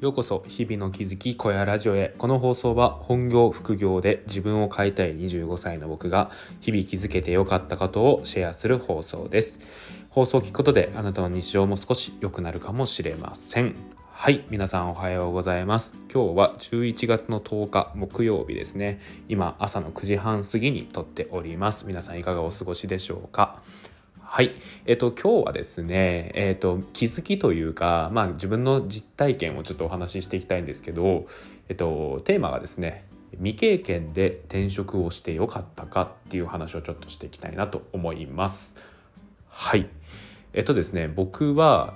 [0.00, 2.14] ようこそ日々の気づき小屋ラジオへ。
[2.16, 6.30] この放送は本業副業で自分を変えたい25歳の僕が
[6.62, 9.60] 日々気づけてよかったことをシェアする放送です。
[10.08, 13.76] 放送を聞くことであなたの日常も少し良くなるかもしれません。
[14.10, 15.92] はい皆さんおはようございます。
[16.10, 19.00] 今日は11月の10日木曜日ですね。
[19.28, 21.84] 今朝の9時半過ぎに撮っております。
[21.86, 23.60] 皆さんいかがお過ごしでしょうか？
[24.32, 24.52] はい。
[24.86, 31.26] えっと、今日はですね、えっと、気づきというか、まあ、自分の実体験をちょっとお話ししていきたいんですけど、
[31.68, 38.76] えっと、テーマがですね、未経験で転職をしてよかったかっていう話をちょっとしていきたいなと思います。
[39.48, 39.88] はい。
[40.52, 41.94] えっとですね、僕は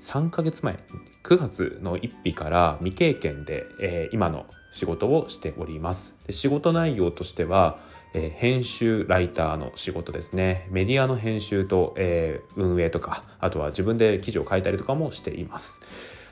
[0.00, 0.78] 3ヶ月前、
[1.22, 6.16] 9月の1日から未経験で、えー、今の仕事をしております。
[6.26, 7.78] で仕事内容としては、
[8.14, 15.80] えー、編集ライターの仕事ですねメディアの編集と、えー、運営とかあとは自分で記事を書いたりとかもしています。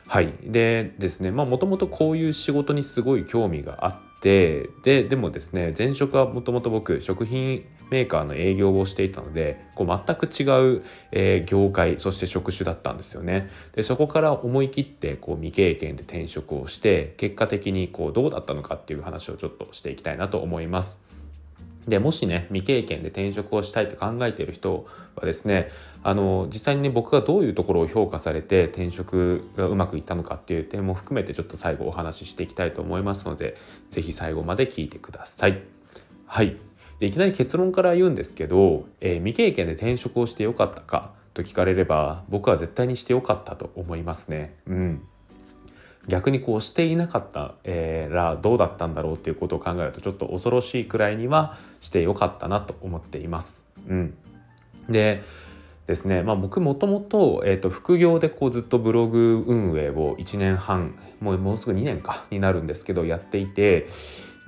[0.09, 10.45] はいでですねまあもともとこういう仕事にすごい興味があってででもですね前職はもともと僕食品メーカーの営業をしていたのでこう全く違
[10.77, 13.49] う、えー、業界そして職種だったんですよね。
[13.75, 20.99] でそこから思い切ってこう未経験で転職をして結果的にこうどうだったのかっていう話をちょっとしていきたいなと思います。
[21.87, 25.69] でもしね未経験で転職をしたいと考えている人はですね
[26.03, 33.57] あの実際にね僕がどういうところを評価されて転職がうまくいったのかっていう点も含めてちょっと最後お話ししていきたいと思いますので
[33.91, 35.63] 是非最後まで聞いてください。
[36.27, 36.57] はい
[36.99, 44.57] でいきなり結論から言うんですけど、えー、未経験で転職をしてよかったかと聞かれれば僕は絶対にしてよかったと思いますね。
[44.67, 45.03] うん
[46.09, 53.65] 逆にこうしていなかった、らどうだったんだろうっていうことを考えるとちょっと恐ろしいくらいにはしてよかったなと思っています。
[53.89, 54.15] うん、
[54.89, 55.23] で
[55.87, 63.87] ですね、まあ、僕もともと,、えー、と副業でこうずっとブログ運営を1年半もうもうすぐ2年かになるんですけどやっていて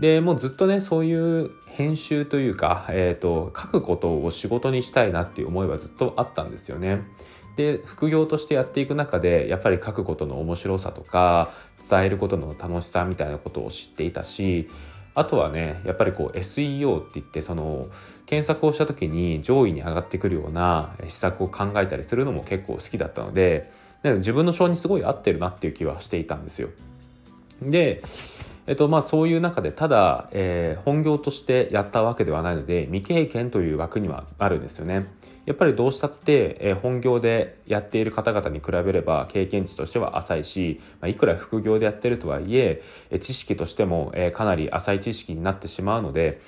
[0.01, 7.03] でもうずっとねそういう編集というか、えーと書くことを仕事にしたいなっていう思いはずっとあったんですよね。
[7.59, 11.51] で副業としてやっていく中でやっぱり書くことの面白さとか
[11.91, 14.71] 伝えることの楽しさみたいなことを知っていたし
[15.17, 17.89] あとはねやっぱりこう SEO って言ってその
[18.27, 23.73] 検索をした時に上位に上がってくるような施策を考えたりするのも結構好きだったので
[24.05, 26.69] 自分の性にすごい合ってるなっていう気はしていたんですよ。
[27.61, 28.05] で
[28.69, 35.07] えっとまあ、そういう中でただ、えー、本業としてやったわけではないので未経験という枠にはあるんですよね。
[35.47, 46.39] やっぱりどうしたって、えー、本業でやっている方々に比べれば経験値としては浅いし、まあ、いくら副業でやってるとはいええ知識としても、えー、かなり浅い知識になってしまうので、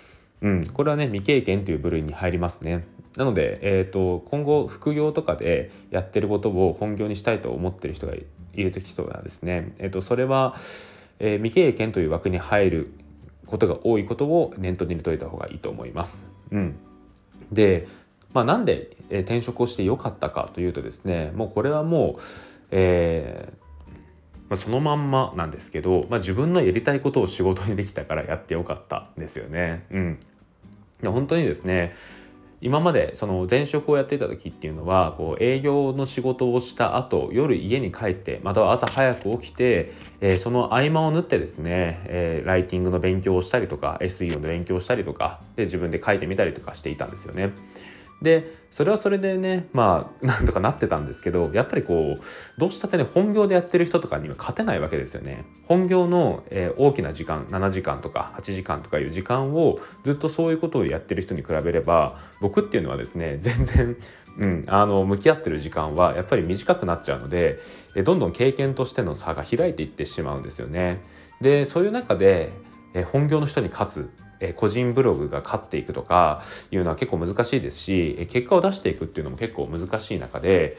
[0.43, 2.87] うん、これはね未経験という部類に入りますね。
[3.17, 8.27] なので、えーと、今後副業とかでやってることを本業にしたいと思ってる人がい
[8.63, 10.55] る人はですね、えーとそれは
[11.21, 12.93] えー、未経験という枠に入る
[13.47, 16.27] ことが多いことを念頭に入れといた方がいいと思います。
[16.51, 16.77] うん、
[17.53, 17.87] で、
[18.33, 22.21] まあ、なんで、えー、転職をしてよかったかというとですねもうこれはもう、
[22.71, 23.61] えー
[24.51, 29.85] まあ、そのまんまなんですけど、まあ、自分のやりたいことを仕事にできたからやってよかったんですよね。
[29.93, 30.19] うん、
[31.05, 31.95] 本当にですね
[32.63, 47.53] 今までその前職をやっていた時っていうのはこう営業の仕事をした後夜家に帰ってまたは朝早く起きて、え、その合間を縫ってですね、え、ライティングの勉強をしたりとか SEO の勉強をしたりとかで自分で書いてみたりとかしていたんですよね。
[48.23, 55.45] でそれはそれでねまあ なんとかなってたんですけどやっぱりこうどうしたってね本業でやってる人とかには勝てないわけですよね。
[55.65, 63.97] 本業の、えー、大きな時間7時間とか8時間とかいう時間をずっとそういうことをやってる人に比べれば僕っていうのはですね全然
[64.39, 67.59] うん、あの向き合ってる時間はやっぱり短くなっちゃうので
[67.97, 71.01] えどんどん経験としての差が開いていってしまうんですよね。
[71.41, 72.53] でそういう中で
[72.95, 74.11] え本業の人に勝つ
[74.41, 80.79] え個人ブログが勝っていくとかいうのは結構難しいですしえ結果を出していくっていうのも結構難しい中で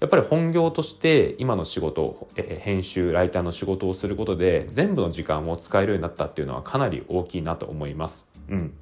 [0.00, 8.24] やっぱり本業として今の仕事、え編集ライターの仕事をすることで全部の時間を使えるようになったっていうのはかなり大きいなと思います。
[8.48, 8.74] うん、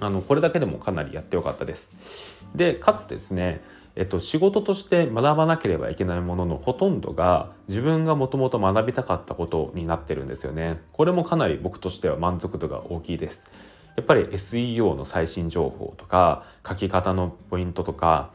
[0.00, 2.38] あのこれだけでもかなりやってよかったです。
[2.54, 3.60] でかつですね
[3.96, 10.80] えっと、仕事として学ばなければいけないもののほとんどが自分がもともと学びたかったことになってるんですよね。
[10.92, 13.48] これもかなり僕としては満足度が大きいです。
[13.96, 18.32] やっぱり SEO の最新情報とか書き方のポイントとか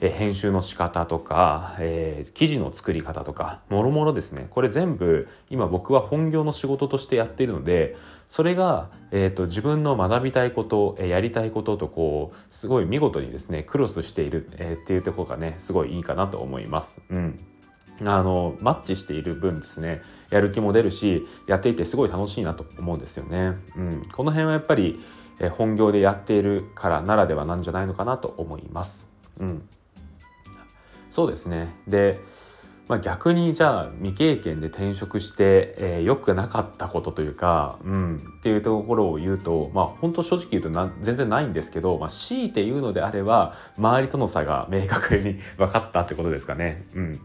[0.00, 4.46] え編集の仕方とか、えー、記事の作り方とかもろもろですね。
[4.50, 7.96] これ全部今僕は本業の仕事としてやっているので
[8.28, 17.00] それが、えーと、自分の学びたいこと、えやりたいこととこうすごい見事にですねクロスしている、えー、っていうところがねすごいいいかなと思います。
[17.08, 17.40] うん。
[18.04, 20.02] あのマッチしている分ですね。
[20.30, 23.54] やる気も出るしやっていてすごい楽しいなと思うんですよね。
[23.76, 25.00] うん、この辺はやっぱり
[25.52, 29.10] 本業でやっているからならではなんじゃないのかなと思います。
[29.38, 29.68] うん、
[31.10, 32.20] そうですねで
[32.88, 46.86] まあ、逆にじゃあ未経験で転職して、えー、良くなかったことというか、うん、っていうところを言うとまあ本当正直言うとな全然ないんですけど、まあ、強いて言うのであれば周りとの差が明確に 分かったってことですかね。
[46.94, 47.20] うん、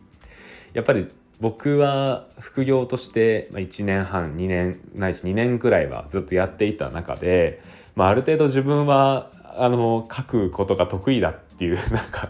[0.74, 1.08] やっぱり
[1.42, 7.64] 僕は副業として1年半2年ないし2年くらいはずっとやっていた中で、
[7.96, 12.30] まあ、ある程度自分はあの書くことが得意だっていう なんか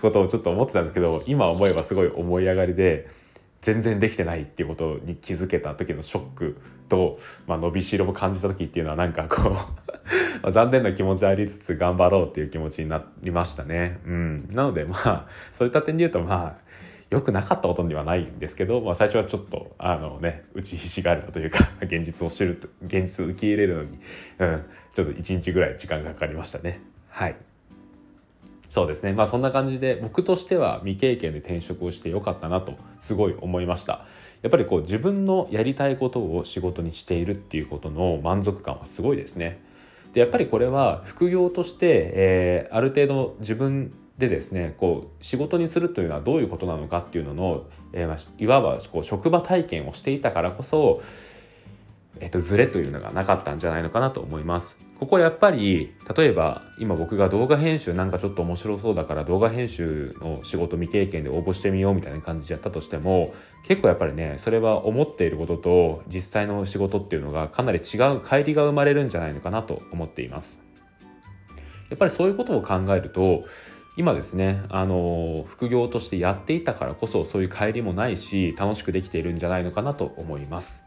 [0.00, 3.06] ことをちょっと思ってたんですけど今思えばすごい思い上がりで
[3.60, 6.56] 全然できてないっていうことに気づけた時のショック
[6.88, 9.54] と、まあ、伸びしろも感じた時っていうのはなんかこ
[10.44, 13.98] う 残念な気持ちありつつ頑張ろうっていう気持ちになりましたね。
[14.06, 16.66] うん、なのでまあそういった点で言うとまあ
[17.10, 23.98] 良くなかったことにはないんですけど、まあ、最初はちょっとあのね打ちひしがれたというか 現実を知る現実を受け入れるのに、
[24.38, 26.80] うん、ちょっと1日ぐらい時間がかかりましたね。
[27.08, 27.36] はい。
[28.68, 29.12] そうですね。
[29.12, 34.04] まあそんな感じで僕としては未経験で転職をしてよかったなとすごい思いました。
[34.42, 39.60] やっぱりこう自分のやりたいことを仕事にしているっていうことの満足感はすごいですね。
[40.12, 51.02] でやっぱりこれは副業として、えー、ある程度自分でですねこう仕事にするというのはどういうことなのかっていうのの、えー、いわばこう職場体験をしていたからこそ、
[52.20, 54.78] えー、とズレというのがなかったんじゃないのかなと思います。
[54.98, 63.34] ここやっぱり例えば今僕が動画編集なんかちょっと面白そうだから動画編集の仕事未経験で応募してみようみたいな感じでやったとしても
[63.66, 67.84] 結構やっぱりねそれは思っていることと実際の仕事っていうのがかなり違う
[68.20, 70.58] 乖離が生まれるんじゃないのかなと思っています。
[71.90, 73.44] やっぱりそういうことを考えると
[73.96, 80.84] 今ですねあの副業としてやっていたからこそそういう帰りもないし楽しくできているんじゃないのかなと思います。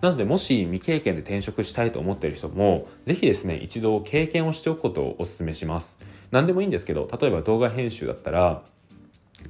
[0.00, 5.98] なのでもし未経験で転職したいと思っている人も是非ですね一度経験をしておくことをお勧めします。
[6.30, 8.62] 何でもいいんですけど例えば動画編集だったら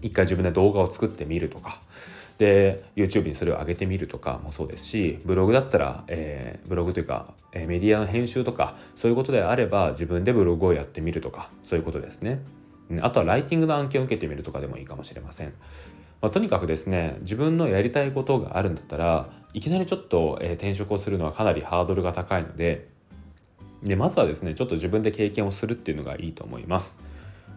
[0.03, 1.81] 一回自分で動画を作ってみるとか
[2.39, 12.41] で YouTube にそれを上げてみるとかもそうですしブログだったら、えー、ブログというか、えー、メディアの編集とかそういうことであれば自分でブログをやってみるとかそういうことですね。
[13.01, 15.55] あとはライティングの案件を受けてみるとかでもいいかもしれません。
[16.21, 22.89] まあ、とにかくですね自分のやりたいことがあるんだったらいきなりちょっと、えー、転職をするのはかなりハードルが高いので
[23.83, 27.01] でまずはですねちょっと自分で経験をするっていうのがいいと思います。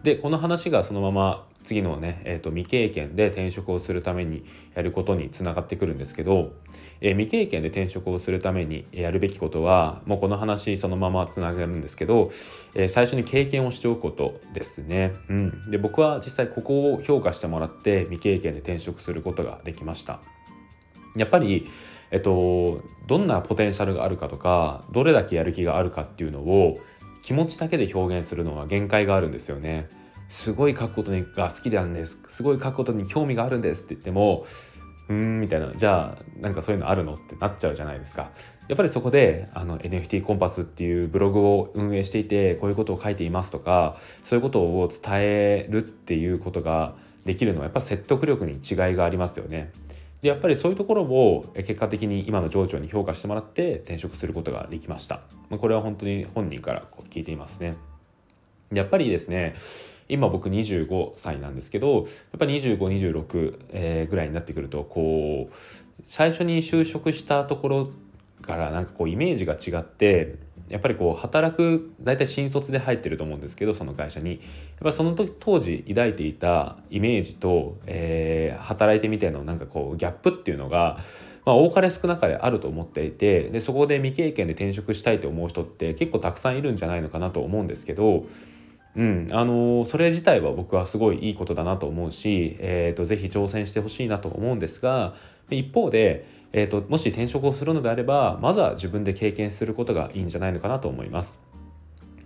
[0.04, 6.52] でこの話がそのまま次のね、えーと、未経験で転職をするためにやることにつながってくるんですけど、
[7.00, 12.30] えー、未経験で転職をするためにやるべきことはもうこの話そのままつながるんですけど、
[12.74, 15.14] えー、最初に経験をしておくことですね。
[15.30, 20.20] うん、で僕は実際ここを評価してもらって未経験で転職することができました。
[21.16, 21.66] やっぱり
[22.10, 26.78] えっと、どんなポテンシャルがあるかとかどれだけやる気があるかっていうのを
[27.24, 29.88] 気持ちだけで表現するのは限界があるんですよね。
[30.28, 32.18] すごい書くことが好きなんです。
[32.26, 34.44] すごい書くことに興味があるんですって言っても
[35.08, 35.72] うーんみたいな。
[35.74, 38.30] じゃあなんかそういうのあるのってなっちゃうじゃないですか。
[38.68, 46.94] やっぱりそこであの NFT コンパスっていうブログを運営していてこういうことを書いていますとかそういうことを伝えるっていうことが
[47.24, 49.72] できるのはやっぱ説得力に違いがありますよね。
[50.24, 55.20] でやっぱりそういうところを結果的に今の上長に評価してもらって転職することができました。
[55.50, 57.76] まこれは本当に本人から聞いていますね。
[58.72, 59.54] やっぱりですね
[60.08, 62.04] 今僕25歳なんですけどやっ
[62.38, 65.54] ぱり2526、え、ぐらいになってくるとこう
[66.02, 67.90] 最初に就職したところ
[68.40, 70.36] からなんかこうイメージが違って
[70.68, 74.32] やっぱりこう働く大体新卒で入ってると思うんですけどその会社に。
[74.32, 74.40] やっ
[74.82, 80.98] ぱその時当時抱いていたイメージと、えー、働いてみてのなんかこうギャップっていうのが、
[81.44, 88.26] まあ、多かれ少なかれあると思っていてでそこで未経験で転職したいと思う人って結構たくさんいるんじゃないのかなと思うんですけど
[88.96, 95.14] うん、あのー、それ自体は僕はすごいいいことだなと思うし、えーと、ぜひ挑戦してほしいなと思うんですが
[95.50, 101.40] 一方で、えーと、もし転職をするのであればまずは自分で経験することがいいんじゃないのかなと思います。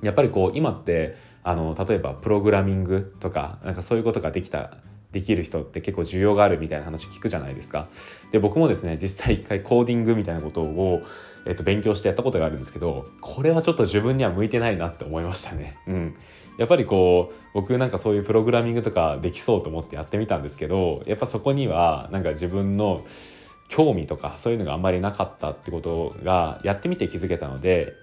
[0.03, 4.79] やっぱりこう今ってあの例えばプログラミングとかなんかそういうことができた
[5.13, 7.89] できる人って結構需要があるみたいな話聞くじゃないですか。
[8.31, 11.03] で僕もですね実際一回コーディングみたいなことを、
[11.47, 15.79] えっと、勉強してやったことがあるんですけどこれはちょっと自分には向いてないなって思いましたね。
[15.89, 16.15] うん、
[16.59, 23.05] やっぱりこう僕なんかそういうプログラミングとかできそうと思ってやってみたんですけどやっぱそこにはなんか自分の
[23.69, 27.95] 興味とかそういうのがあんまりなかったってことがやってみて気づけたので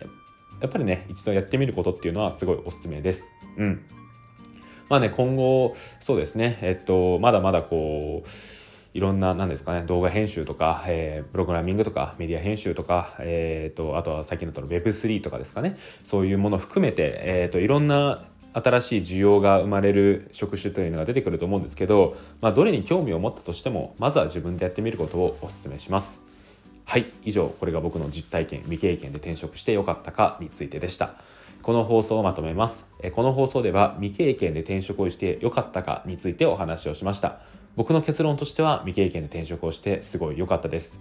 [0.62, 3.32] やっぱりね一度やってみることっていうのはすごいおすすめです。
[3.58, 3.86] うん
[4.90, 8.30] まあね今後そうですねえっとまだまだこう
[8.96, 15.76] いろんな何ですかね動画編集とか、えー、プログラミングとかメディア編集とか、えーと、あとは最近だと Web3 とかですかね
[16.06, 18.24] そういうもの含めて、えーと、いろんな
[18.54, 26.35] 新しい需要が生まれる職種というのが出てくると思うんですけど、まあ、どれに興味を持ったとしてもまずは自分でやってみることをお勧めします。
[26.86, 31.16] はい以上これが僕の実体験未経験で転職してよかったかについてでした。
[31.64, 32.86] この放送をまとめます。
[33.14, 37.40] この放送では未経験で転職をして良かったかについてお話をしました。
[37.76, 41.00] 僕の結論としては未経験で転職をしてすごい良かったです。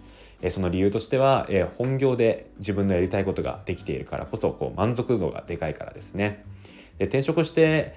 [0.48, 6.44] その理由としては本業で自分のやりたいことができているからこそこう満足度がでかいからですね。
[6.98, 7.94] で転職して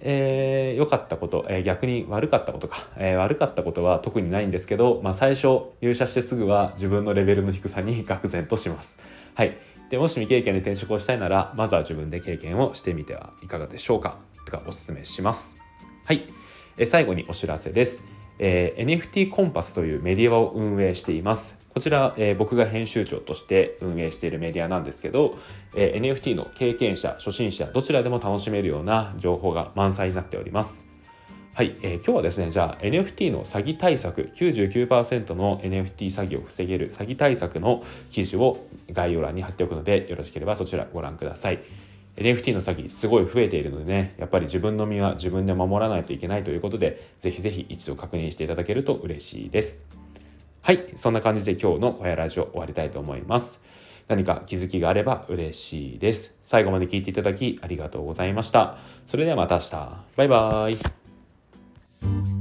[0.00, 8.98] えー、良かったこと、えー、逆に悪かったことか、えー、悪かったことは特にないんですけど、まあ、最初入社してすぐは自分のレベルの低さに 愕然とします。
[9.34, 9.56] はい、
[9.90, 14.18] でもし未経験で転職をしたいならまずは自分で経験をしてみてはいかがでしょうか。
[14.44, 15.56] とかおすすめします。
[16.04, 16.24] はい。
[16.76, 18.04] え最後にお知らせです、
[18.38, 21.59] えー、NFT コンパスというメディアを運営しています。
[21.72, 25.38] こちら、えー、僕が編集長として運営しているメディアなんですけど、
[25.74, 30.84] えー、NFT の経験者初心者どちらでも楽しめるような情報が満載になっております。
[31.52, 41.62] はい、えー、今日はですねじゃあ NFT の詐欺対策99%の NFT 詐欺を防げる詐欺対策の記事を概要欄に貼っておくのでよろしければそちらご覧ください。
[42.16, 49.99] NFT の詐欺すごい増えているのでねやっぱり自分の身は自分で守らないといけないということでぜひぜひ一度確認していただけると嬉しいです。
[50.62, 53.60] はいそんな感じで今日の小屋ラジオ終わりたいと思います。
[54.08, 56.36] 何か気づきがあれば嬉しいです。
[56.40, 58.76] 最後まで聞いていただきありがとうございました。
[59.06, 59.70] それではまた明日。
[60.16, 60.72] バイバー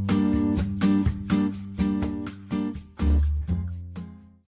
[0.06, 0.09] イ。